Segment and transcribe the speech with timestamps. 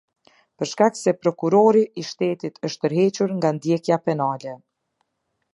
[0.61, 4.59] Për shkak se Prokurori i shtetit është tërhequr nga ndjekja penale.